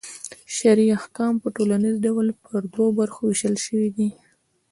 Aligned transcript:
شرعي 0.55 0.87
احکام 0.99 1.33
په 1.43 1.47
ټوليز 1.55 1.95
ډول 2.05 2.27
پر 2.43 2.61
دوو 2.73 2.87
برخو 2.99 3.21
وېشل 3.25 3.55
سوي 3.65 3.89
دي. 3.97 4.09